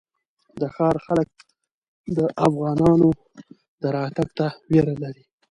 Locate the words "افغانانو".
2.47-3.09